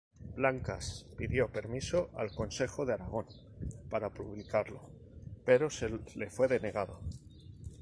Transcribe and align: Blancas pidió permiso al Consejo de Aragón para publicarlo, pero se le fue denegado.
Blancas 0.35 1.05
pidió 1.15 1.47
permiso 1.51 2.09
al 2.15 2.31
Consejo 2.31 2.87
de 2.87 2.93
Aragón 2.93 3.27
para 3.87 4.09
publicarlo, 4.09 4.89
pero 5.45 5.69
se 5.69 5.89
le 6.15 6.27
fue 6.31 6.47
denegado. 6.47 7.01